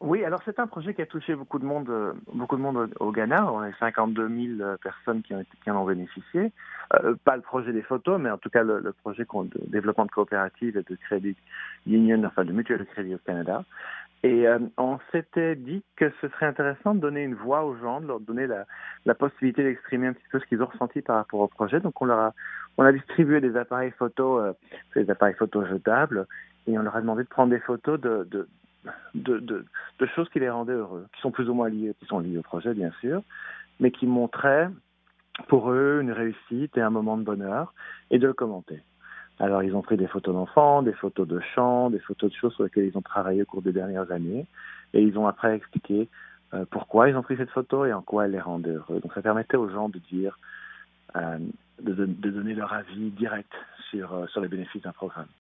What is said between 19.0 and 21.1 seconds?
la possibilité d'exprimer un petit peu ce qu'ils ont ressenti